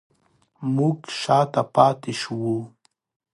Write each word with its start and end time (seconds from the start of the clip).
موږ 0.75 0.97
شاته 1.21 1.63
پاتې 1.73 2.13
شوو 2.21 2.57